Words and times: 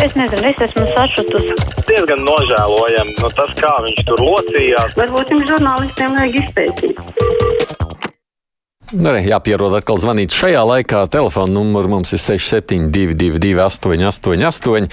Es 0.00 0.14
nezinu, 0.16 0.48
es 0.48 0.60
esmu 0.64 0.86
sašutusi. 0.94 1.56
Diezgan 1.84 2.22
nožēlojami 2.24 3.12
nu, 3.20 3.28
tas, 3.36 3.52
kā 3.60 3.72
viņš 3.84 4.06
tur 4.08 4.22
locījās. 4.24 4.96
Varbūt 4.96 5.34
jums 5.34 5.50
žurnālistiem 5.52 6.16
vajag 6.16 6.38
izpētīt. 6.40 7.49
Nu, 8.90 9.12
arī 9.12 9.20
jāpierod 9.28 9.76
atkal 9.78 10.00
zvanīt 10.02 10.34
šajā 10.34 10.64
laikā. 10.66 11.04
Telefona 11.14 11.52
numurs 11.54 11.86
mums 11.86 12.10
ir 12.10 12.18
6722, 12.18 13.60
888, 13.62 14.88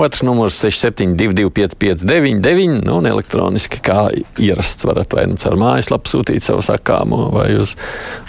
otrs 0.00 0.22
numurs 0.24 0.56
6722, 0.56 1.50
559, 1.76 2.78
nu, 2.86 2.94
un 3.02 3.08
elektroniski 3.10 3.82
kā 3.84 4.06
ierasts 4.40 4.86
varat 4.88 5.12
vai 5.12 5.26
nu 5.28 5.36
caur 5.40 5.58
mājaslapu 5.60 6.08
sūtīt 6.08 6.46
savu 6.46 6.64
sakāmo 6.64 7.26
vai 7.34 7.50
uz 7.60 7.74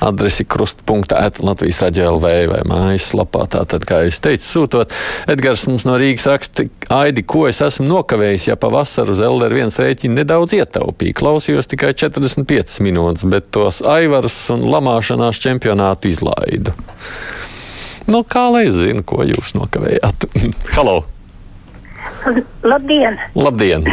adresi 0.04 0.43
krustpunktā 0.43 1.21
Latvijas 1.39 1.79
raidījā 1.86 2.10
LV 2.18 2.33
vai 2.51 2.60
mājaslapā. 2.68 3.47
Tātad, 3.55 3.87
kā 3.87 4.01
es 4.10 4.19
teicu, 4.24 4.43
sūtot. 4.43 4.92
Edgars 5.32 5.64
mums 5.71 5.87
no 5.87 5.96
Rīgas 6.01 6.28
raksta, 6.33 6.68
Aidi, 6.92 7.24
ko 7.24 7.46
es 7.47 7.61
esmu 7.64 7.87
nokavējis, 7.87 8.50
ja 8.51 8.60
pavasarī 8.60 9.15
uz 9.15 9.24
LR1 9.24 9.71
rēķinu 9.79 10.19
nedaudz 10.19 10.57
ietaupīju. 10.60 11.15
Klausījos 11.15 11.71
tikai 11.71 11.93
45 11.96 12.83
minūtes, 12.83 13.24
bet 13.32 13.47
tos 13.55 13.79
aivarus 13.87 14.36
un 14.51 14.68
lamāšanas 14.68 15.12
braukšanās 15.13 15.39
čempionātu 15.39 16.09
izlaidu. 16.09 16.73
Nu, 18.07 18.23
kā 18.23 18.49
lai 18.51 18.69
zinu, 18.69 19.03
ko 19.03 19.23
jūs 19.23 19.53
nokavējāt? 19.55 20.25
Halo! 20.75 21.05
Labdien! 22.63 23.19
Labdien! 23.36 23.86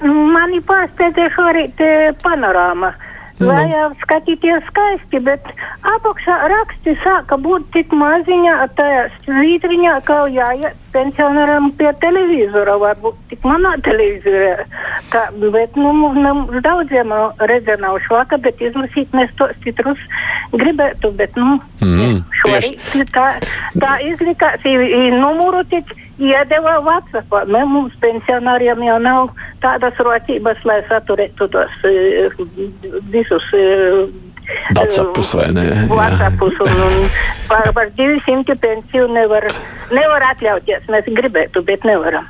Mani 0.00 0.60
pārsteidza 0.64 1.28
šorīt 1.34 1.80
eh, 1.84 2.10
panorāma. 2.22 2.94
Vajag 3.40 3.94
skatīties 4.02 4.66
skaisti, 4.68 5.20
bet 5.24 5.46
apakšā 5.88 6.36
raksti 6.52 6.94
sāka 7.00 7.38
būt 7.40 7.70
tik 7.72 7.94
maziņā, 7.96 8.56
tajā 8.76 9.06
svītriņā, 9.24 9.94
ka 10.04 10.18
jāiet 10.32 10.76
pensionāram 10.92 11.70
pie 11.78 11.92
televizora, 12.02 12.76
varbūt 12.82 13.16
tik 13.30 13.46
manā 13.48 13.76
televizorā. 13.86 14.66
Tā, 15.14 15.24
bet, 15.40 15.78
nu, 15.78 15.94
mums 15.96 16.60
daudziem 16.66 17.14
redze 17.50 17.78
nav 17.80 18.00
švaka, 18.06 18.40
bet 18.44 18.60
izlasīt 18.60 19.14
mēs 19.16 19.32
tos 19.40 19.56
citrus 19.64 20.02
gribētu, 20.52 21.14
bet, 21.16 21.36
nu, 21.40 21.60
Mm, 21.80 22.18
šorīt 22.42 23.12
tā, 23.14 23.26
tā 23.80 23.94
izlikās, 24.04 24.60
numuru 25.16 25.62
tik 25.70 25.88
iedeva 26.20 26.78
Vatsapā. 26.84 27.44
Ne, 27.50 27.64
mums 27.68 27.96
pensionāriem 28.02 28.82
jau 28.86 28.98
nav 29.02 29.30
tādas 29.64 29.96
rocības, 30.00 30.60
lai 30.68 30.80
saturētu 30.88 31.48
tos 31.52 31.78
uh, 31.88 32.42
visus. 33.12 33.46
Uh, 33.56 34.10
Vatsapus 34.74 35.32
vai 35.38 35.46
ne? 35.54 35.66
Vatsapus 35.90 36.56
un, 36.64 36.80
un 36.86 37.10
par, 37.48 37.70
par 37.76 37.92
200 37.94 38.56
pensiju 38.58 39.06
nevar, 39.14 39.46
nevar 39.94 40.26
atļauties. 40.32 40.88
Mēs 40.90 41.10
gribētu, 41.14 41.62
bet 41.66 41.86
nevaram. 41.86 42.26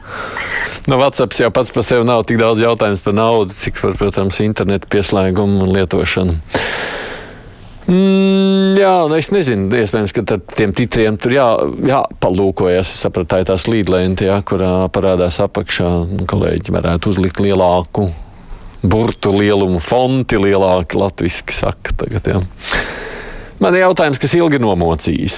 Nu, 0.88 0.96
WhatsApp 1.00 1.36
jau 1.36 1.50
pats 1.52 1.72
par 1.72 1.84
sevi 1.84 2.04
nav 2.08 2.24
tik 2.28 2.40
daudz 2.40 2.62
jautājums 2.64 3.02
par 3.04 3.14
naudu, 3.16 3.52
cik 3.56 3.80
par, 3.80 3.96
protams, 4.00 4.40
internetu 4.44 4.88
pieslēgumu 4.92 5.66
un 5.66 5.74
lietošanu. 5.76 6.36
Mm, 7.90 8.76
jā, 8.78 8.92
nu 9.10 9.16
es 9.18 9.32
nezinu, 9.34 9.66
iespējams, 9.74 10.12
ka 10.14 10.22
ar 10.36 10.42
tiem 10.54 10.72
titriem 10.78 11.16
tur 11.18 11.34
jā, 11.34 11.46
jāpalūkojas. 11.90 12.86
Es 12.86 13.02
sapratu, 13.02 13.32
tā 13.32 13.40
ir 13.42 13.48
tā 13.50 13.56
slīdlente, 13.58 14.28
jā, 14.28 14.38
kurā 14.46 14.86
parādās 14.94 15.40
apakšā. 15.42 15.90
Kolēģi 16.30 16.76
varētu 16.76 17.10
uzlikt 17.10 17.42
lielāku 17.42 18.06
burtu 18.80 19.34
lielumu, 19.34 19.82
fonti 19.82 20.38
lielāki, 20.40 21.00
latviski 21.00 21.56
saka 21.56 21.98
tagad. 22.04 22.30
Jā. 22.30 22.40
Man 23.60 23.76
ir 23.76 23.82
jautājums, 23.82 24.16
kas 24.16 24.32
ilgi 24.38 24.56
nomocījis. 24.62 25.34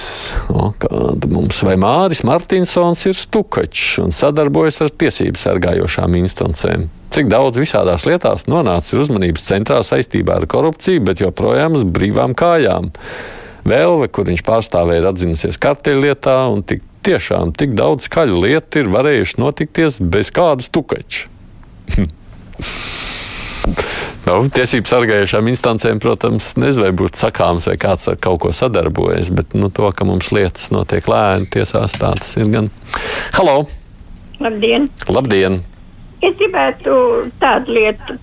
O, 0.47 0.69
kāda 0.79 1.27
mums 1.27 1.57
vai 1.67 1.73
Māris 1.79 2.21
Martinsons 2.23 3.01
ir 3.09 3.17
stukačs 3.19 3.97
un 3.99 4.15
sadarbojas 4.15 4.79
ar 4.85 4.93
tiesību 4.95 5.41
sargājošām 5.41 6.15
instancēm? 6.21 6.87
Cik 7.13 7.27
daudz 7.29 7.59
visādās 7.59 8.07
lietās 8.07 8.47
nonāca 8.47 8.95
uzmanības 9.01 9.43
centrā 9.51 9.81
saistībā 9.83 10.39
ar 10.39 10.47
korupciju, 10.49 11.03
bet 11.09 11.19
joprojām 11.19 11.75
uz 11.75 11.83
brīvām 11.83 12.31
kājām? 12.39 12.93
Vēlve, 13.67 14.07
kur 14.07 14.31
viņš 14.31 14.47
pārstāvēja, 14.47 15.03
ir 15.03 15.11
atzinusies 15.11 15.59
karteļlietā, 15.59 16.39
un 16.55 16.63
tik 16.63 16.87
tiešām 17.03 17.51
tik 17.59 17.75
daudz 17.75 18.07
skaļu 18.07 18.39
lietu 18.47 18.85
ir 18.85 18.91
varējuši 18.95 19.41
notikties 19.43 19.99
bez 19.99 20.31
kādas 20.31 20.71
tukača. 20.71 21.27
Nu, 24.23 24.37
tiesību 24.55 24.87
sargājušām 24.87 25.49
instancēm, 25.51 25.99
protams, 25.99 26.53
nezinu, 26.55 26.85
vai 26.85 26.93
būtu 26.95 27.19
sakāms, 27.19 27.65
vai 27.67 27.75
kāds 27.81 28.07
ar 28.07 28.15
kaut 28.23 28.39
ko 28.45 28.53
sadarbojas, 28.55 29.33
bet 29.35 29.51
nu, 29.57 29.67
to, 29.67 29.89
ka 29.91 30.07
mums 30.07 30.31
lietas 30.31 30.69
notiek 30.71 31.09
lēni 31.11 31.49
tiesās, 31.51 31.97
tā 31.99 32.13
tas 32.15 32.31
ir 32.39 32.47
gan. 32.53 32.69
Halo! 33.35 33.65
Labdien! 34.39 34.87
Labdien! 35.11 35.59
Es 36.23 36.37
gribētu 36.39 36.93
tādu 37.43 37.75
lietu. 37.75 38.15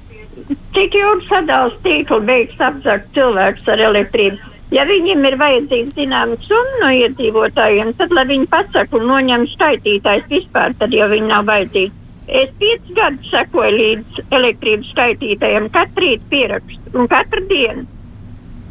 Cik 0.74 0.96
ilgi 0.96 1.28
sadalās 1.28 1.76
tīklu 1.84 2.22
beigas 2.24 2.64
apzakt 2.70 3.12
cilvēks 3.16 3.68
ar 3.68 3.84
elektrību? 3.90 4.40
Ja 4.72 4.86
viņiem 4.88 5.24
ir 5.26 5.36
vajadzīgs 5.36 5.96
zināms 5.98 6.46
summa 6.46 6.80
no 6.80 6.90
iedzīvotājiem, 6.96 7.92
tad 7.98 8.12
lai 8.14 8.24
viņi 8.30 8.48
pasaka 8.52 8.96
un 8.96 9.08
noņem 9.10 9.48
skaitītājs 9.52 10.28
vispār, 10.30 10.76
tad 10.80 10.94
jau 10.96 11.10
viņi 11.10 11.28
nav 11.28 11.48
vajadzīgi. 11.50 11.99
Es 12.30 12.50
piecus 12.60 12.92
gadus 12.94 13.30
sekoju 13.32 13.70
līdz 13.74 14.20
elektrības 14.36 14.92
skaitītājiem, 14.92 15.66
katru 15.74 16.04
rītu 16.04 16.28
pierakstu 16.30 16.92
un 16.94 17.08
katru 17.10 17.42
dienu. 17.50 17.88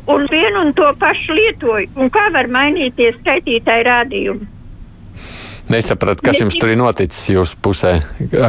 Un 0.09 0.23
vienu 0.31 0.61
un 0.63 0.71
to 0.73 0.87
pašu 1.01 1.35
lietoju. 1.35 1.89
Un 1.99 2.07
kā 2.13 2.29
var 2.33 2.47
mainīties 2.49 3.19
skaitītāju 3.19 3.85
rādījumi? 3.89 4.47
Nesapratu, 5.69 6.23
kas 6.25 6.39
jums 6.41 6.55
tur 6.57 6.71
ir 6.73 6.79
noticis 6.79 7.27
jūsu 7.29 7.59
pusē. 7.61 7.91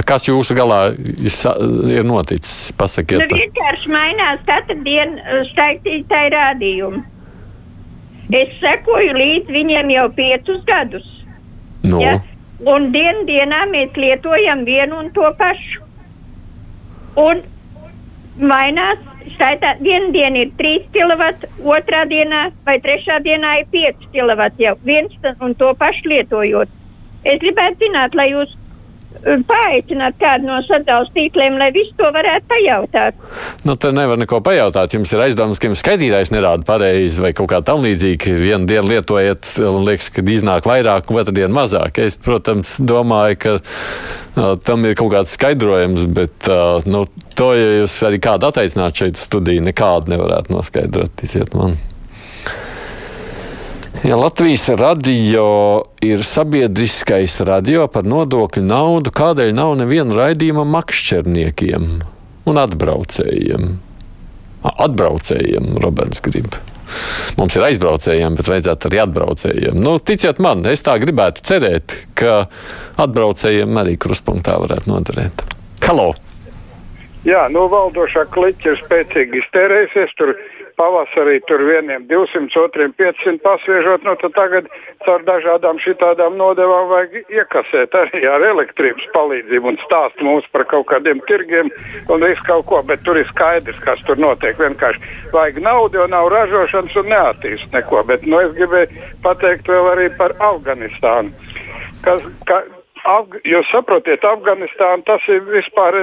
Kas 0.09 0.25
jūsu 0.31 0.54
galā 0.56 0.78
ir 0.94 2.06
noticis? 2.09 2.71
Nu, 2.71 2.78
Pasakiet, 2.81 3.27
vienkārši 3.28 3.92
mainās 3.92 4.41
katru 4.48 4.78
dienu 4.87 5.19
uh, 5.21 5.42
skaitītāju 5.50 6.32
rādījumi. 6.32 7.03
Es 8.41 8.54
sekoju 8.62 9.19
līdz 9.19 9.53
viņiem 9.53 9.92
jau 9.98 10.06
piecus 10.16 10.62
gadus. 10.65 11.06
nu, 11.82 12.00
Ja? 12.00 12.21
Un 12.69 12.91
dienu 12.93 13.25
dienā 13.25 13.62
mēs 13.71 13.94
lietojam 13.97 14.66
vienu 14.69 14.98
un 15.00 15.09
to 15.16 15.28
pašu. 15.38 15.81
Un 17.21 17.41
mainās, 18.37 19.00
skaitā, 19.34 19.75
viena 19.81 20.10
diena 20.12 20.43
ir 20.44 20.50
3 20.59 20.91
kW, 20.93 21.31
otrā 21.76 22.04
dienā 22.10 22.50
vai 22.66 22.76
trešā 22.84 23.21
dienā 23.25 23.54
ir 23.62 23.71
5 23.72 24.10
kW 24.12 24.50
jau 24.60 24.75
viens 24.84 25.32
un 25.41 25.54
to 25.54 25.72
pašu 25.81 26.12
lietojot. 26.12 26.69
Es 27.25 27.41
gribētu 27.41 27.87
zināt, 27.87 28.15
lai 28.15 28.31
jūs 28.32 28.53
paaicināt 29.21 30.16
kādu 30.21 30.48
no 30.48 30.59
sadalījuma 30.65 31.15
tīkliem, 31.15 31.56
lai 31.60 31.69
visu 31.75 31.93
to 31.98 32.09
varētu 32.15 32.47
pajautāt. 32.50 33.19
nu, 33.69 33.76
te 33.76 33.93
nevar 33.93 34.21
neko 34.21 34.41
pajautāt. 34.44 34.94
Jums 34.94 35.12
ir 35.12 35.25
aizdomas, 35.26 35.60
ka 35.60 35.69
jums 35.69 35.82
skaitītājs 35.84 36.32
nerāda 36.34 36.65
pareizi 36.66 37.21
vai 37.22 37.32
kaut 37.37 37.50
kā 37.53 37.60
tam 37.66 37.84
līdzīga. 37.84 38.37
Vienu 38.41 38.71
dienu 38.71 38.88
lietojiet, 38.94 39.50
un 39.66 39.84
liekas, 39.88 40.10
ka 40.15 40.25
iznāk 40.25 40.69
vairāk, 40.71 41.10
un 41.10 41.21
otru 41.21 41.37
dienu 41.37 41.53
mazāk. 41.59 42.00
Es, 42.00 42.16
protams, 42.21 42.78
domāju, 42.81 43.38
ka 43.44 43.54
uh, 43.60 44.56
tam 44.65 44.88
ir 44.88 44.97
kaut 44.98 45.12
kāds 45.15 45.37
skaidrojums, 45.37 46.09
bet 46.16 46.50
uh, 46.50 46.81
nu, 46.88 47.04
to, 47.37 47.53
ja 47.59 47.81
jūs 47.82 48.00
arī 48.09 48.22
kādu 48.22 48.50
atteicināt 48.50 49.04
šeit 49.04 49.21
studiju, 49.21 49.69
nekādu 49.69 50.15
nevarētu 50.15 50.56
noskaidrot, 50.56 51.16
ticiet 51.21 51.56
man. 51.59 51.77
Ja 54.05 54.16
Latvijas 54.16 54.69
radio 54.69 55.83
ir 56.00 56.22
sabiedriskais 56.25 57.34
radio 57.44 57.83
par 57.93 58.06
nodokļu 58.09 58.62
naudu, 58.65 59.12
kādēļ 59.12 59.50
nav 59.53 59.75
neviena 59.77 60.16
raidījuma 60.16 60.65
makšķerniekiem 60.65 61.84
un 62.49 62.60
atbraucējiem? 62.62 63.66
Atbraucējiem, 64.65 65.69
Roberts 65.84 66.25
grib. 66.25 66.56
Mums 67.37 67.59
ir 67.60 67.66
aizbraucējiem, 67.69 68.41
bet 68.41 68.49
vajadzētu 68.49 68.89
arī 68.89 69.03
atbraucējiem. 69.05 69.77
Nu, 69.84 69.99
ticiet 70.00 70.41
man, 70.41 70.65
es 70.72 70.81
tā 70.87 70.97
gribētu 71.03 71.44
cerēt, 71.44 71.93
ka 72.16 72.47
atbraucējiem 73.04 73.83
arī 73.84 73.98
kruspunktā 74.01 74.57
varētu 74.65 74.95
noderēt. 74.95 75.45
Halo! 75.84 76.15
Jā, 77.28 77.45
nu 77.53 77.66
valdošā 77.69 78.24
kliķa 78.33 78.72
ir 78.72 78.80
spēcīgi 78.80 79.42
iztērējusies. 79.42 80.16
Tur 80.16 80.33
pavasarī 80.80 81.41
tur 81.48 81.60
vieniem 81.68 82.06
200, 82.09 82.56
otriem 82.65 82.92
500 82.97 83.42
pasviežot. 83.44 84.04
Nu, 84.06 84.15
tad 84.22 84.32
tagad 84.36 84.71
caur 85.04 85.24
dažādām 85.28 85.80
šitādām 85.84 86.38
nodevām 86.41 86.88
vajag 86.92 87.28
iekasēt 87.28 87.97
arī 88.00 88.24
ar 88.30 88.44
elektrības 88.48 89.04
palīdzību 89.16 89.72
un 89.72 89.78
stāst 89.84 90.24
mums 90.24 90.48
par 90.54 90.65
kaut 90.72 90.88
kādiem 90.92 91.21
tirgiem 91.28 91.68
un 92.09 92.24
visu 92.24 92.47
kaut 92.48 92.66
ko. 92.71 92.80
Bet 92.88 93.04
tur 93.04 93.21
ir 93.21 93.28
skaidrs, 93.34 93.80
kas 93.84 94.00
tur 94.09 94.21
notiek. 94.21 94.56
Vienkārši 94.60 95.32
vajag 95.36 95.60
naudu, 95.65 96.00
jo 96.00 96.09
nav 96.10 96.32
ražošanas 96.32 96.97
un 97.03 97.12
neattīst 97.12 97.76
neko. 97.76 98.04
Bet 98.09 98.24
nu, 98.26 98.41
es 98.41 98.56
gribēju 98.56 99.06
pateikt 99.24 99.68
vēl 99.68 99.92
arī 99.94 100.10
par 100.16 100.36
Afganistānu. 100.53 101.34
Kas, 102.04 102.24
ka, 102.48 102.62
Afg 103.09 103.38
jūs 103.48 103.68
saprotiet, 103.72 104.24
Afganistāna 104.28 105.00
tas 105.06 105.24
ir 105.33 105.41
vispār 105.48 105.97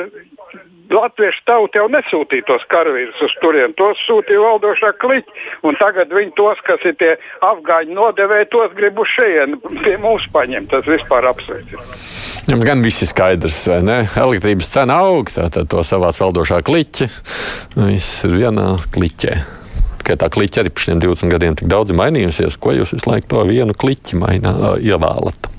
latviešu 0.94 1.44
tauta 1.48 1.82
jau 1.82 1.88
nesūtīja 1.92 2.46
tos 2.48 2.64
karavīrus 2.72 3.20
uz 3.26 3.34
turieni. 3.42 3.76
Tos 3.78 4.00
sūtīja 4.08 4.44
valdošā 4.44 4.94
kliķa. 5.02 5.74
Tagad 5.82 6.14
viņi 6.14 6.34
tos, 6.38 6.62
kas 6.68 6.84
ir 6.88 6.96
tie 7.00 7.14
afgāņu 7.46 7.96
nodevēji, 7.98 8.50
tos 8.54 8.74
grib 8.78 9.00
uz 9.02 9.12
šejienu 9.14 9.60
pie 9.84 9.98
mums 10.02 10.26
paņemt. 10.34 10.72
Tas 10.74 10.88
vispār 10.90 11.30
apsveicams. 11.32 12.08
Jums 12.48 12.64
gan 12.64 12.84
viss 12.86 13.04
ir 13.04 13.12
skaidrs, 13.12 13.60
vai 13.68 13.82
ne? 13.84 13.98
Elektrības 14.16 14.72
cena 14.72 15.02
aug, 15.04 15.30
tātad 15.34 15.68
to 15.72 15.84
savāc 15.84 16.20
valdošā 16.22 16.62
kliķa. 16.68 17.10
Viss 17.76 18.24
ir 18.28 18.38
vienā 18.40 18.70
kliķē. 18.96 19.36
Tikai 20.00 20.16
tā 20.22 20.32
kliķa 20.32 20.64
arī 20.64 20.72
šiem 20.80 21.04
20 21.04 21.34
gadiem 21.34 21.60
tik 21.60 21.68
daudz 21.72 21.92
mainījusies, 21.98 22.56
ko 22.64 22.72
jūs 22.78 22.96
visu 22.96 23.12
laiku 23.12 23.34
to 23.34 23.44
vienu 23.50 23.76
kliķi 23.76 24.22
mainā, 24.22 24.56
ievēlat. 24.80 25.52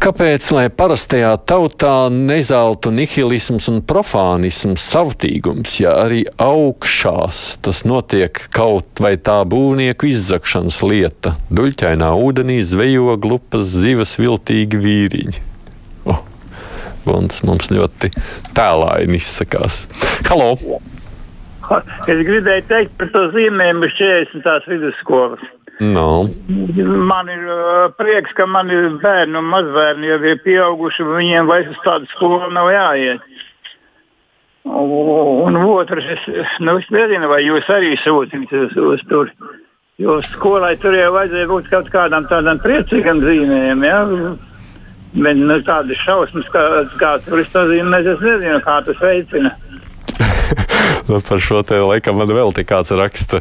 Kāpēc, 0.00 0.46
lai 0.56 0.70
parastajā 0.72 1.34
tautā 1.44 2.08
nezeltu 2.08 2.88
nihilisms 2.88 3.66
un 3.68 3.82
profānisms, 3.84 4.80
savtīgums, 4.80 5.74
ja 5.82 5.92
arī 6.06 6.22
augšās 6.40 7.58
tas 7.60 7.82
notiek 7.84 8.40
kaut 8.56 9.02
vai 9.04 9.18
tā 9.20 9.42
būvnieku 9.44 10.08
izzakšanas 10.08 10.80
lieta, 10.88 11.34
duļķainā 11.52 12.08
ūdenī 12.16 12.62
zvejo 12.64 13.18
glupas 13.20 13.68
zivas 13.74 14.16
viltīgi 14.16 14.80
vīriņi? 14.86 15.44
Oh, 16.08 16.24
Guns 17.04 17.44
mums 17.44 17.68
ļoti 17.68 18.14
tēlaini 18.56 19.20
izsakās. 19.20 19.82
Halo! 20.30 20.54
Es 22.08 22.24
gribēju 22.24 22.70
teikt 22.72 22.96
par 22.96 23.12
to 23.12 23.28
zīmējumu 23.36 23.92
40. 24.00 24.70
vidusskolas. 24.72 25.44
No. 25.80 26.28
Man 26.84 27.28
ir 27.32 27.46
uh, 27.48 27.86
prieks, 27.96 28.34
ka 28.36 28.44
man 28.46 28.68
ir 28.68 28.90
bērni 29.00 29.38
un 29.40 29.46
mazbērni 29.48 30.10
jau 30.10 30.18
ir 30.28 30.42
pieauguši, 30.44 31.06
un 31.06 31.16
viņiem 31.16 31.48
vairs 31.48 31.70
uz 31.72 31.80
tādu 31.86 32.10
skolu 32.12 32.50
nav 32.52 32.68
jāiet. 32.74 33.24
Un, 34.68 35.56
un 35.56 35.56
otrs, 35.64 36.04
es, 36.04 36.26
nu, 36.60 36.76
es 36.76 36.90
nezinu, 36.92 37.30
vai 37.32 37.40
jūs 37.46 37.70
arī 37.72 37.94
sūtījāt 38.02 38.52
uz, 38.58 38.76
uz 38.76 39.04
tur. 39.08 39.32
Jo 40.00 40.18
skolai 40.28 40.74
tur 40.80 40.96
jau 40.96 41.14
vajadzēja 41.16 41.48
būt 41.48 41.72
kaut 41.72 41.88
kādam 41.92 42.28
tādam 42.28 42.60
priecīgam 42.60 43.24
zīmējumam. 43.24 43.84
Ja? 43.84 44.00
Bet 45.16 45.40
nu, 45.40 45.56
tādas 45.64 46.04
šausmas, 46.04 46.48
kā, 46.52 46.66
kā 47.00 47.16
tur 47.24 47.40
ir 47.40 47.48
es 47.48 47.56
nezinu, 48.20 48.60
kā 48.64 48.80
tas 48.84 49.00
veicina. 49.00 49.56
Par 51.10 51.42
šo 51.42 51.62
te 51.66 51.80
laikam 51.82 52.18
man 52.20 52.30
vēl 52.30 52.52
te 52.54 52.64
kāds 52.66 52.92
raksta, 52.94 53.40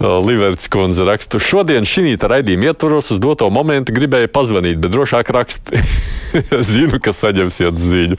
Liverts 0.00 0.70
kundze 0.72 1.04
raksta. 1.08 1.40
Šodien 1.42 1.86
šī 1.88 2.16
raidījuma 2.20 2.70
ietvaros 2.70 3.10
uz 3.14 3.20
doto 3.22 3.48
momentu 3.52 3.94
gribēju 3.96 4.30
pazvanīt, 4.32 4.80
bet 4.80 4.94
drošāk 4.94 5.32
raksti. 5.36 5.82
es 6.58 6.70
zinu, 6.74 7.00
ka 7.02 7.12
saņemsiet 7.16 7.78
ziņu. 7.80 8.18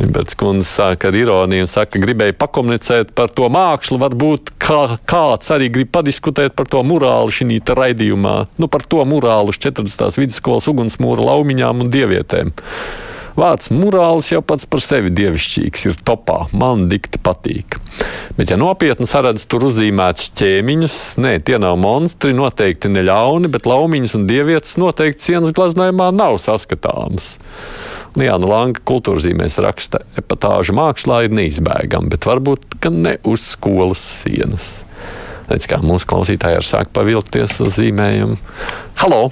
Liverts 0.00 0.38
kundze 0.38 0.68
sāk 0.68 1.06
ar 1.08 1.16
ironiju 1.16 1.66
un 1.66 1.70
saka, 1.70 1.96
ka 1.96 2.04
gribēju 2.04 2.36
pakomunicēt 2.38 3.12
par 3.16 3.32
to 3.34 3.48
mākslu. 3.52 4.00
Varbūt 4.02 4.54
kā, 4.62 4.98
kāds 5.08 5.52
arī 5.54 5.70
grib 5.72 5.92
padiskutēt 5.94 6.56
par 6.58 6.70
to 6.70 6.82
murālu 6.86 7.32
šī 7.32 7.60
raidījumā. 7.66 8.36
Nu, 8.60 8.68
par 8.70 8.86
to 8.86 9.04
murālu 9.08 9.52
uz 9.52 9.60
40. 9.62 10.20
vidusskolas 10.20 10.68
ugunsmūra 10.70 11.30
laumiņām 11.32 11.84
un 11.84 11.92
dievietēm. 11.92 12.52
Vārds 13.38 13.70
morāls 13.72 14.28
jau 14.32 14.42
pats 14.44 14.66
par 14.68 14.82
sevi 14.84 15.12
dievišķīgs, 15.14 15.86
ir 15.88 16.00
topā. 16.04 16.42
Man 16.52 16.84
dikti 16.90 17.20
patīk. 17.22 17.78
Bet, 18.36 18.50
ja 18.52 18.58
nopietni 18.60 19.08
saredz 19.08 19.46
tur 19.48 19.66
uzzīmētus 19.68 20.32
ķēmiņus, 20.38 20.98
nē, 21.22 21.38
tie 21.46 21.58
nav 21.62 21.78
monstri, 21.80 22.34
noteikti 22.36 22.90
ne 22.92 23.04
ļauni, 23.08 23.50
bet 23.52 23.68
laumiņas 23.68 24.16
un 24.18 24.28
dievietes 24.28 24.76
noteikti 24.80 25.30
sienas 25.30 25.54
glaznājumā 25.56 26.10
nav 26.16 26.38
saskatāmas. 26.42 27.34
Liana 28.20 28.48
Langa 28.48 28.82
kultūrzīmēs 28.88 29.56
raksta, 29.64 30.02
epatāža 30.20 30.74
mākslā 30.76 31.22
ir 31.26 31.36
neizbēgama, 31.36 32.12
bet 32.12 32.28
varbūt 32.28 32.76
gan 32.84 33.00
ne 33.06 33.16
uz 33.24 33.46
skolas 33.54 34.02
sienas. 34.20 34.82
Redz, 35.48 35.64
kā 35.68 35.80
mūsu 35.84 36.08
klausītāji 36.12 36.60
ir 36.60 36.68
sāk 36.68 36.92
pavilkties 36.92 37.56
uz 37.64 37.74
zīmējumu. 37.78 38.36
Halo! 39.00 39.24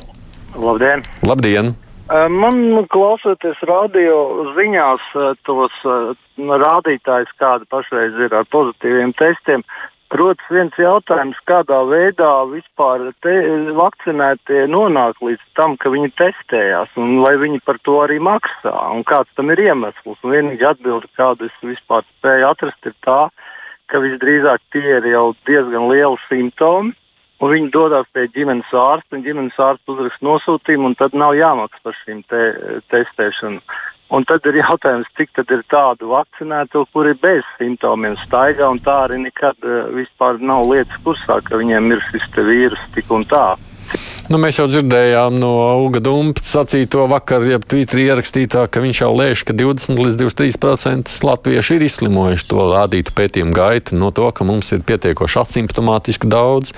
Labdien! 0.57 1.05
Labdien! 1.25 1.75
Man 2.11 2.89
klausoties 2.91 3.61
radio 3.69 4.47
ziņās, 4.57 5.03
tos 5.47 5.75
rādītājus, 6.35 7.31
kāda 7.39 7.69
pašreiz 7.71 8.17
ir 8.19 8.35
ar 8.35 8.49
pozitīviem 8.51 9.13
testiem, 9.15 9.63
rodas 10.19 10.49
viens 10.51 10.75
jautājums, 10.75 11.39
kādā 11.47 11.79
veidā 11.87 12.33
vispār 12.51 13.13
vakcinētie 13.79 14.65
nonāk 14.73 15.23
līdz 15.23 15.45
tam, 15.55 15.77
ka 15.79 15.93
viņi 15.95 16.11
testējās, 16.19 16.91
un 16.99 17.21
vai 17.23 17.37
viņi 17.39 17.63
par 17.63 17.79
to 17.87 18.01
arī 18.03 18.19
maksā, 18.19 18.75
un 18.91 19.07
kāds 19.07 19.31
tam 19.39 19.55
ir 19.55 19.63
iemesls. 19.69 20.19
Un 20.25 20.35
vienīgā 20.35 20.75
atbilde, 20.75 21.07
kādu 21.15 21.47
es 21.47 21.63
vispār 21.63 22.03
spēju 22.17 22.51
atrast, 22.51 22.91
ir 22.91 22.99
tā, 23.07 23.21
ka 23.87 24.03
visdrīzāk 24.03 24.67
tie 24.75 24.99
ir 24.99 25.07
jau 25.15 25.29
diezgan 25.47 25.87
lieli 25.93 26.19
simptomi 26.27 26.97
un 27.41 27.55
viņi 27.55 27.71
dodas 27.75 28.09
pie 28.15 28.27
ģimenes 28.35 28.73
ārsta, 28.73 29.17
un 29.17 29.25
ģimenes 29.25 29.57
ārsts 29.61 29.93
uzraksta 29.93 30.27
nosūtījumu, 30.27 30.91
un 30.91 30.99
tad 30.99 31.17
nav 31.17 31.37
jāmaksā 31.39 31.81
par 31.85 31.97
šīm 32.05 32.21
te, 32.31 32.43
testēšanu. 32.93 33.63
Un 34.11 34.27
tad 34.27 34.47
ir 34.51 34.61
jautājums, 34.65 35.09
cik 35.19 35.33
tad 35.39 35.51
ir 35.55 35.65
tādu 35.71 36.11
vakcinēto, 36.13 36.85
kuri 36.95 37.17
bez 37.23 37.47
simptomiem 37.59 38.19
staigā, 38.27 38.69
un 38.69 38.83
tā 38.85 39.05
arī 39.07 39.23
nekad 39.27 39.59
uh, 39.65 39.89
vispār 39.95 40.43
nav 40.43 40.67
lietas 40.71 41.03
kursā, 41.07 41.41
ka 41.47 41.61
viņiem 41.61 41.93
ir 41.95 42.07
šis 42.11 42.31
vīrus 42.39 42.89
tik 42.97 43.11
un 43.15 43.27
tā. 43.31 43.55
Nu, 44.31 44.39
mēs 44.39 44.61
jau 44.61 44.69
dzirdējām 44.71 45.41
no 45.43 45.49
Uga 45.83 45.99
Dumpa 46.07 46.45
sacīto 46.47 47.09
vakar, 47.11 47.43
ja 47.51 47.59
Twitterī 47.59 48.05
ierakstītā, 48.13 48.69
ka 48.71 48.83
viņš 48.83 49.01
jau 49.03 49.09
lēš, 49.19 49.43
ka 49.49 49.57
20 49.59 49.99
līdz 49.99 50.21
23% 50.21 51.17
latvieši 51.27 51.79
ir 51.79 51.87
izslimojuši 51.89 52.47
to 52.53 52.69
rādītu 52.71 53.17
pētījumu 53.19 53.57
gaitu 53.57 53.99
no 53.99 54.13
to, 54.15 54.29
ka 54.31 54.47
mums 54.47 54.71
ir 54.77 54.85
pietiekoši 54.87 55.41
asimptomātiski 55.43 56.31
daudz. 56.31 56.71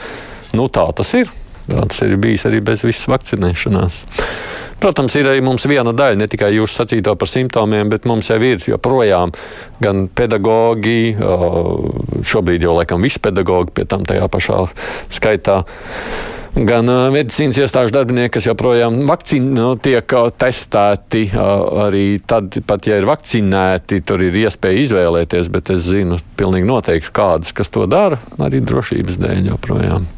Nu, 0.57 0.69
tā 0.69 0.87
tas 0.97 1.15
ir. 1.19 1.31
Tā 1.69 1.85
tas 1.87 2.03
ir 2.03 2.17
bijis 2.21 2.45
arī 2.49 2.59
bez 2.65 2.83
visas 2.85 3.07
vakcinēšanās. 3.13 4.03
Protams, 4.83 5.15
ir 5.15 5.29
arī 5.31 5.45
mums 5.47 5.63
viena 5.71 5.93
daļa, 5.95 6.19
ne 6.19 6.27
tikai 6.27 6.49
jūs 6.57 6.75
sacīto 6.75 7.15
par 7.15 7.31
simptomiem, 7.31 7.87
bet 7.93 8.09
mums 8.11 8.33
jau 8.33 8.41
ir 8.43 8.65
joprojām 8.67 9.31
gan 9.83 10.09
pedagogi, 10.11 11.15
šobrīd 12.27 12.67
jau 12.67 12.75
laikam 12.81 13.07
visi 13.07 13.23
pedagogi 13.23 13.77
pie 13.77 13.87
tam 13.87 14.03
tajā 14.09 14.27
pašā 14.33 14.59
skaitā 15.15 15.63
gan 16.53 16.89
medicīnas 17.15 17.57
iestāžu 17.63 17.95
darbinieki, 17.95 18.35
kas 18.35 18.49
joprojām 18.51 19.03
vakcin, 19.09 19.47
nu, 19.57 19.69
tiek 19.81 20.15
testēti. 20.39 21.25
Arī 21.87 22.07
tad, 22.29 22.59
pat 22.69 22.89
ja 22.91 22.99
ir 23.01 23.09
vakcinēti, 23.09 24.03
tur 24.05 24.25
ir 24.27 24.37
iespēja 24.45 24.83
izvēlēties, 24.87 25.53
bet 25.53 25.73
es 25.77 25.87
zinu 25.89 26.19
pilnīgi 26.37 26.69
noteikti 26.69 27.15
kādus, 27.17 27.55
kas 27.57 27.73
to 27.73 27.87
dara, 27.91 28.21
arī 28.43 28.61
drošības 28.61 29.23
dēļ 29.23 29.55
joprojām. 29.55 30.11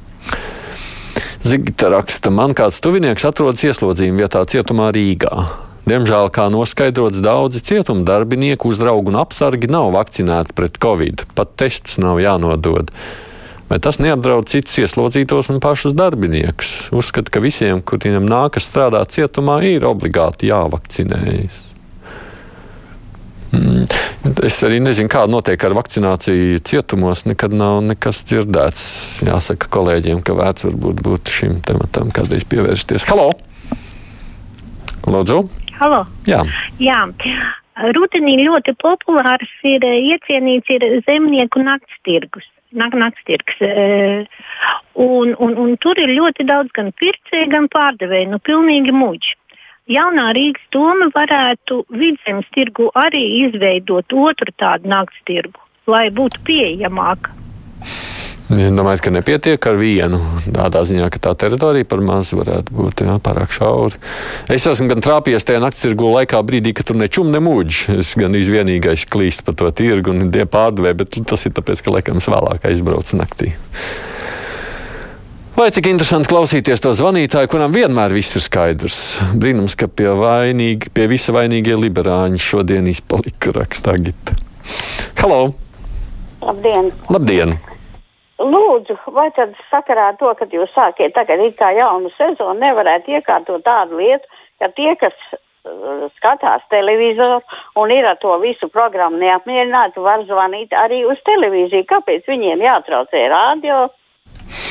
Zigita 1.45 1.91
raksta, 1.93 2.31
man 2.33 2.55
kāds 2.57 2.79
tuvinieks 2.81 3.27
atrodas 3.29 3.61
ieslodzījuma 3.69 4.23
vietā 4.25 4.41
cietumā 4.49 4.89
Rīgā. 4.97 5.45
Diemžēl, 5.85 6.31
kā 6.33 6.47
noskaidrots, 6.49 7.21
daudzi 7.21 7.61
cietuma 7.61 8.07
darbinieku, 8.09 8.71
uzraugi 8.73 9.13
un 9.13 9.19
apsargi 9.21 9.69
nav 9.69 9.91
vakcinēti 9.93 10.57
pret 10.57 10.79
covid, 10.81 11.27
pat 11.37 11.53
tests 11.61 11.99
nav 12.01 12.23
jānodod. 12.25 12.89
Vai 13.69 13.77
tas 13.85 14.01
neapdraud 14.01 14.49
citus 14.49 14.79
ieslodzītos 14.81 15.53
un 15.53 15.61
pašus 15.61 15.93
darbiniekus? 15.97 16.73
Uzskata, 16.97 17.29
ka 17.37 17.45
visiem, 17.45 17.85
kuriem 17.85 18.25
nākas 18.25 18.71
strādāt 18.71 19.13
cietumā, 19.13 19.61
ir 19.69 19.85
obligāti 19.89 20.49
jāvakcinējas. 20.49 21.61
Mm. 23.53 23.85
Es 24.25 24.57
arī 24.65 24.79
nezinu, 24.81 25.11
kāda 25.13 25.29
notiek 25.29 25.61
ar 25.67 25.75
vakcināciju 25.77 26.63
cietumos. 26.65 27.27
Nekad 27.29 27.53
nav 27.53 27.83
nekas 27.85 28.23
dzirdēts. 28.25 28.85
Jāsaka 29.27 29.69
kolēģiem, 29.75 30.23
ka 30.25 30.33
vērts 30.39 30.65
varbūt 30.65 31.03
būtu 31.05 31.35
šim 31.35 31.59
tematam 31.69 32.09
kādreiz 32.15 32.47
pievērsties. 32.49 33.05
Halo! 33.11 33.35
Lūdzu! 35.05 35.43
Halo! 35.77 36.01
Jā! 36.25 36.41
Jā. 36.81 37.03
Rudenī 37.93 38.39
ļoti 38.47 38.73
populārs 38.81 39.53
ir 39.69 39.85
iecienīts 39.85 40.73
ir 40.73 40.89
zemnieku 41.05 41.61
nakts 41.67 42.01
tirgus. 42.09 42.49
Nak, 42.73 42.97
nakts 42.97 43.21
tirgs. 43.29 43.61
Un, 45.05 45.37
un, 45.37 45.57
un 45.67 45.77
tur 45.85 46.01
ir 46.01 46.17
ļoti 46.17 46.49
daudz 46.49 46.73
gan 46.73 46.95
pircēju, 46.97 47.53
gan 47.53 47.69
pārdevēju. 47.69 48.33
Nu, 48.33 48.41
pilnīgi 48.41 48.95
muļķi 48.95 49.37
jaunā 49.91 50.31
Rīgas 50.37 50.65
doma 50.73 51.11
varētu 51.15 51.85
vidzemes 51.93 52.49
tirgu 52.57 52.91
arī 52.97 53.25
izveidot 53.45 54.13
otru 54.17 54.53
tādu 54.57 54.91
nakts 54.91 55.21
tirgu, 55.29 55.61
lai 55.91 56.09
būtu 56.15 56.45
pieejamāka. 56.47 57.35
Domājat, 58.45 59.01
ka 59.01 59.11
nepietiek 59.11 59.67
ar 59.67 59.79
vienu 59.81 60.19
tādā 60.45 60.83
ziņā, 60.85 61.07
ka 61.11 61.21
tā 61.27 61.33
teritorija 61.41 61.89
par 61.89 62.03
mazu 62.05 62.37
varētu 62.43 62.75
būt 62.77 63.03
jā, 63.07 63.15
pārāk 63.25 63.55
šaura. 63.57 63.97
Es 64.53 64.67
esmu 64.69 64.91
gan 64.93 65.01
trāpījies 65.05 65.49
tajā 65.49 65.63
naktas 65.65 65.87
tirgu 65.87 66.13
laikā, 66.13 66.43
brīdī, 66.45 66.75
kad 66.77 66.91
tur 66.91 67.01
nečum 67.01 67.33
nemūģis. 67.33 67.81
Es 67.97 68.13
gan 68.21 68.37
izvienīgais 68.37 69.09
klīst 69.11 69.47
pa 69.49 69.57
to 69.57 69.73
tirgu 69.73 70.13
un 70.13 70.29
die 70.35 70.45
pārdevēju, 70.45 71.01
bet 71.01 71.17
tas 71.33 71.49
ir 71.49 71.57
tāpēc, 71.57 71.81
ka 71.81 71.97
laikam 71.97 72.21
es 72.21 72.29
vēlāk 72.29 72.69
aizbraucu 72.69 73.23
naktī. 73.23 73.55
Vai 75.55 75.69
cik 75.71 75.87
interesanti 75.87 76.27
klausīties 76.33 76.81
to 76.83 76.91
zvanītāju, 76.99 77.47
kuram 77.53 77.71
vienmēr 77.71 78.11
viss 78.11 78.35
ir 78.35 78.43
skaidrs. 78.43 78.97
Brīnums, 79.39 79.77
ka 79.79 79.87
pie, 79.87 80.09
vainīgi, 80.19 80.91
pie 80.91 81.07
visa 81.07 81.31
vainīgie 81.37 81.77
liberāņi 81.79 82.41
šodien 82.43 82.89
izpalika 82.91 83.53
rakstā 83.55 83.95
Gita. 84.03 84.35
Halo! 85.21 85.55
Labdien! 86.43 86.91
Labdien! 87.07 87.55
Lūdzu, 88.43 88.99
vai 89.15 89.29
tad 89.39 89.55
sakarā 89.71 90.11
ar 90.11 90.19
to, 90.19 90.35
ka 90.35 90.51
jūs 90.51 90.75
sākiet 90.75 91.15
tagad 91.15 91.47
it 91.47 91.55
kā 91.63 91.71
jaunu 91.79 92.11
sezonu, 92.19 92.59
nevarētu 92.59 93.15
iekārtot 93.15 93.63
tādu 93.63 94.03
lietu, 94.03 94.27
ka 94.59 94.75
tie, 94.75 94.91
kas 94.99 95.15
uh, 95.39 96.11
skatās 96.19 96.67
televizoru 96.75 97.45
un 97.79 97.95
ir 97.95 98.11
ar 98.11 98.19
to 98.19 98.35
visu 98.43 98.67
programmu 98.75 99.23
neapmierināti, 99.23 100.03
var 100.03 100.27
zvanīt 100.27 100.75
arī 100.75 101.05
uz 101.07 101.23
televīziju. 101.31 101.87
Kāpēc 101.95 102.27
viņiem 102.27 102.67
jātraucē 102.73 103.29
radio? 103.31 103.85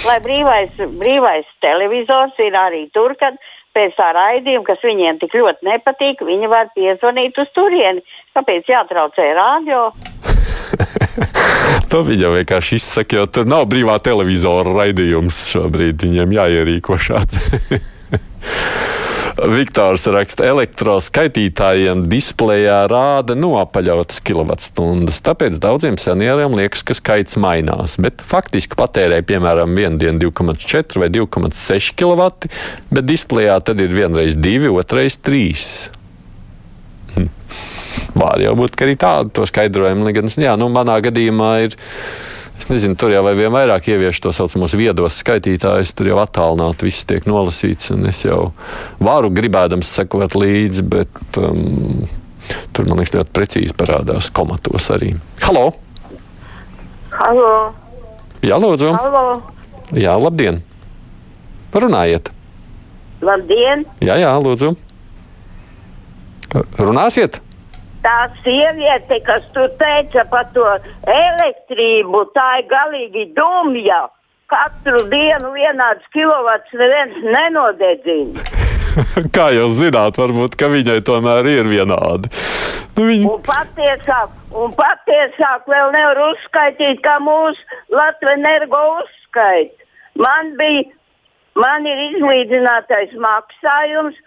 Lai 0.07 0.19
brīvais, 0.23 0.79
brīvais 0.99 1.49
televizors 1.63 2.39
ir 2.43 2.55
arī 2.57 2.85
tur, 2.95 3.15
kad 3.19 3.37
pēc 3.73 3.95
tā 3.97 4.11
raidījuma, 4.15 4.65
kas 4.67 4.83
viņiem 4.85 5.19
tik 5.21 5.35
ļoti 5.37 5.67
nepatīk, 5.67 6.23
viņi 6.25 6.49
var 6.51 6.69
piezvanīt 6.77 7.39
uz 7.41 7.49
turieni. 7.55 8.03
Kāpēc 8.37 8.69
jātraucē 8.69 9.29
radio? 9.37 9.89
to 11.91 12.01
viņa 12.05 12.33
vienkārši 12.37 12.81
izsaka, 12.81 13.21
jo 13.21 13.27
tur 13.29 13.49
nav 13.49 13.67
brīvā 13.71 13.97
televizora 14.03 14.75
raidījums 14.83 15.45
šobrīd. 15.53 16.05
Viņiem 16.05 16.37
jāierīko 16.39 16.99
šāds. 17.01 17.39
Viktors 19.33 20.03
raksta, 20.13 20.45
elektroskaitītājiem 20.45 22.03
displejā 22.05 22.83
rāda 22.89 23.33
nopaļautas 23.33 24.21
kilovatstundas. 24.25 25.23
Tāpēc 25.25 25.57
daudziem 25.63 25.97
senioriem 25.97 26.53
liekas, 26.59 26.83
ka 26.85 26.93
skaits 26.97 27.39
mainās. 27.41 27.97
Bet 28.03 28.21
faktiski 28.29 28.77
patērē 28.77 29.23
piemēram 29.25 29.73
vienu 29.77 29.97
dienu 30.01 30.21
2,4 30.27 31.01
vai 31.01 31.09
2,6 31.13 31.95
kW, 31.97 32.29
bet 32.93 33.09
displejā 33.09 33.57
tad 33.65 33.81
ir 33.81 33.95
vienreiz 33.97 34.37
2, 34.37 34.69
otrais 34.77 35.17
3. 35.17 35.65
Hm. 37.15 37.31
Var 38.13 38.45
jau 38.45 38.53
būt, 38.59 38.77
ka 38.77 38.85
arī 38.85 38.99
tādu 39.01 39.47
skaidrojumu, 39.49 40.13
gan, 40.13 40.29
jā, 40.29 40.53
nu, 40.61 40.69
manā 40.73 40.99
gadījumā 41.01 41.55
ir 41.65 41.79
Es 42.63 42.69
nezinu, 42.71 42.95
tur 42.95 43.11
jau 43.11 43.19
vairāk 43.27 43.89
ievieš 43.91 44.21
to 44.23 44.31
saucamos 44.31 44.71
viedos 44.79 45.17
skaitītājus, 45.19 45.89
tur 45.99 46.07
jau 46.13 46.19
attālināti 46.21 46.87
viss 46.87 47.03
tiek 47.03 47.25
nolasīts, 47.27 47.89
un 47.91 48.05
es 48.07 48.21
jau 48.23 48.53
varu 49.03 49.27
gribēdams 49.35 49.89
sekot 49.97 50.37
līdzi, 50.39 50.85
bet 50.87 51.39
um, 51.41 52.05
tur 52.71 52.87
man 52.87 53.01
liekas 53.01 53.17
ļoti 53.17 53.35
precīzi 53.35 53.75
parādās 53.75 54.31
komatos 54.31 54.87
arī. 54.95 55.11
Halo! 55.43 55.65
Halo! 57.11 57.51
Jā, 58.47 58.61
lūdzu! 58.63 58.95
Halo! 58.95 59.27
Jā, 59.99 60.15
labdien! 60.23 60.63
Runājiet! 61.75 62.31
Labdien! 63.27 63.83
Jā, 64.07 64.21
jā, 64.23 64.31
lūdzu! 64.39 64.71
Runāsiet! 66.79 67.42
Tā 68.03 68.17
sieviete, 68.43 69.19
kas 69.27 69.45
tur 69.55 69.71
teica 69.79 70.25
par 70.31 70.49
to 70.55 70.65
elektrību, 71.09 72.25
tā 72.35 72.49
ir 72.61 72.67
galīgi 72.71 73.29
dumja. 73.37 74.05
Katru 74.53 74.99
dienu 75.09 75.53
vienāds 75.55 76.05
kilovats 76.13 76.75
neviens 76.77 77.15
nenodedzina. 77.25 78.43
Kā 79.35 79.47
jūs 79.55 79.79
zināt, 79.79 80.19
varbūt 80.19 80.59
viņai 80.59 80.99
tomēr 81.07 81.47
ir 81.49 81.69
vienādi. 81.69 82.29
Nu, 82.93 83.07
viņa... 83.07 83.29
un, 83.31 83.39
patiesāk, 83.47 84.35
un 84.63 84.75
patiesāk 84.77 85.69
vēl 85.71 85.93
nevar 85.95 86.19
uzskaitīt, 86.27 86.99
kā 87.01 87.15
mūsu 87.23 87.79
Latvijas 87.89 88.37
energo 88.37 88.81
uzskaita. 88.99 89.87
Man 90.21 90.53
bija, 90.59 90.83
man 91.57 91.89
ir 91.89 92.03
izlīdzinātais 92.11 93.15
maksājums, 93.17 94.19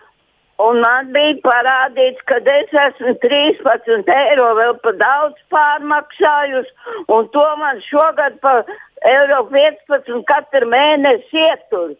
Un 0.65 0.79
man 0.81 1.11
bija 1.13 1.37
parādīts, 1.45 2.23
ka 2.29 2.39
es 2.41 2.71
esmu 2.83 3.13
13 3.21 4.09
eiro 4.15 4.47
vēl 4.57 4.73
par 4.85 4.95
daudz 5.03 5.43
pārmaksājusi, 5.53 6.73
un 7.13 7.29
to 7.35 7.45
man 7.61 7.83
šogad 7.85 8.39
par 8.41 8.65
eiro 9.05 9.43
15 9.53 10.23
katru 10.31 10.71
mēnesi 10.73 11.43
ietur. 11.45 11.93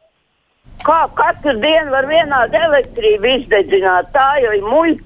Kā 0.87 1.03
katru 1.19 1.53
dienu 1.61 1.93
var 1.93 2.09
vienādu 2.09 2.57
elektrību 2.69 3.35
izdedzināt, 3.35 4.09
tā 4.17 4.29
jau 4.45 4.57
ir 4.57 4.65
muļķi. 4.65 5.05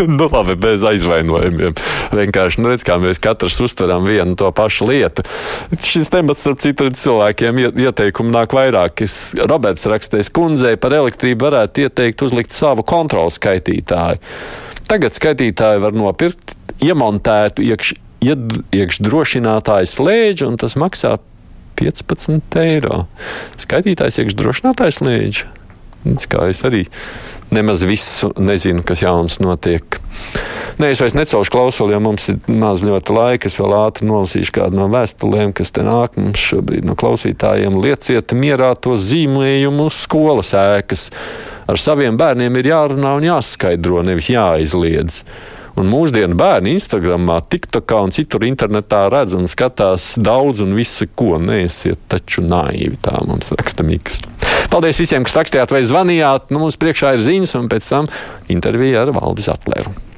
nu, 0.18 0.28
labi, 0.32 0.56
bez 0.60 0.84
aizvainojumiem. 0.86 1.74
Vienkārši 2.14 2.62
nu, 2.62 2.70
redz, 2.72 2.84
kā 2.86 2.96
mēs 3.02 3.20
katrs 3.22 3.60
uztveram 3.64 4.06
vienu 4.08 4.36
to 4.38 4.50
pašu 4.56 4.88
lietu. 4.90 5.24
Šis 5.84 6.10
temats, 6.12 6.42
starp 6.44 6.62
citu, 6.64 6.88
cilvēkiem 6.96 7.60
ieteikumu 7.70 8.32
nāk 8.34 8.54
vairāk. 8.56 9.04
Es, 9.06 9.18
Roberts 9.40 9.88
rakstīs 9.90 10.32
kundzei 10.34 10.76
par 10.80 10.96
elektrību 10.96 11.48
varētu 11.48 11.86
ieteikt 11.86 12.24
uzlikt 12.26 12.56
savu 12.56 12.84
kontrolu 12.86 13.32
skaitītāju. 13.34 14.22
Tagad 14.90 15.14
skaitītāji 15.14 15.82
var 15.84 15.94
nopirkt 15.94 16.56
iemontētu 16.82 17.62
iekš, 17.62 17.94
iekšdrošinātāju 18.24 19.90
slēdzi, 19.90 20.46
un 20.48 20.58
tas 20.60 20.76
maksā 20.80 21.16
15 21.80 22.58
eiro. 22.60 23.04
Skaitītājs 23.60 24.20
iekšdrošinātājs 24.24 25.00
slēdzi. 25.00 25.48
Kā 26.32 26.46
es 26.48 26.62
arī 26.64 26.86
nemaz 27.54 27.82
visu 27.86 28.32
nezinu, 28.38 28.84
kas 28.86 29.02
jauns 29.04 29.38
notiek. 29.42 30.00
Nē, 30.80 30.94
es 30.94 31.00
vairs 31.02 31.16
necelšu 31.16 31.52
klausuli, 31.52 31.92
jo 31.92 32.00
mums 32.00 32.28
ir 32.32 32.38
maz 32.48 32.80
ļoti 32.86 33.12
laika. 33.12 33.50
Es 33.50 33.58
vēl 33.60 33.74
ātri 33.76 34.08
nolasīšu 34.08 34.54
kādu 34.56 34.78
no 34.78 34.86
vēstulēm, 34.92 35.52
kas 35.56 35.74
te 35.76 35.84
nāk 35.84 36.16
mums 36.16 36.40
šobrīd 36.40 36.86
no 36.88 36.96
klausītājiem. 36.96 37.76
Lieciet 37.84 38.32
mierā 38.32 38.72
to 38.80 38.96
zīmējumu 38.96 39.90
skolas 39.92 40.54
ēkas. 40.56 41.10
Ar 41.68 41.78
saviem 41.78 42.16
bērniem 42.20 42.56
ir 42.56 42.70
jārunā 42.72 43.16
un 43.18 43.28
jāskaidro, 43.28 44.00
nevis 44.06 44.30
jāizliedz. 44.32 45.20
Un 45.78 45.86
mūsdienu 45.88 46.36
bērni 46.36 46.74
Instagramā, 46.78 47.38
TikTokā 47.52 48.00
un 48.06 48.14
citur 48.14 48.44
internetā 48.48 49.04
redz 49.12 49.36
un 49.38 49.46
skatās 49.48 50.14
daudz 50.18 50.64
un 50.64 50.74
visu, 50.76 51.06
ko 51.14 51.36
neesiet 51.40 52.00
taču 52.10 52.44
naivi. 52.44 52.96
Tā 53.04 53.20
mums 53.28 53.52
raksta 53.56 53.86
Miks. 53.86 54.22
Paldies 54.70 55.00
visiem, 55.02 55.24
kas 55.26 55.34
rakstījāt 55.34 55.72
vai 55.74 55.80
zvanījāt. 55.82 56.52
Nu, 56.54 56.60
mums 56.62 56.78
priekšā 56.78 57.16
ir 57.16 57.24
ziņas, 57.26 57.56
un 57.58 57.66
pēc 57.72 57.90
tam 57.90 58.06
intervija 58.54 59.02
ar 59.02 59.10
Valdis 59.16 59.50
Atlēru. 59.50 60.09